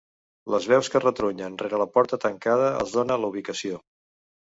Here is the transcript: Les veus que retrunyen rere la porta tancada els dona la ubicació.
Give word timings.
Les 0.53 0.65
veus 0.71 0.89
que 0.95 1.01
retrunyen 1.03 1.59
rere 1.65 1.83
la 1.83 1.89
porta 1.99 2.21
tancada 2.27 2.75
els 2.83 2.99
dona 3.01 3.23
la 3.25 3.33
ubicació. 3.35 3.83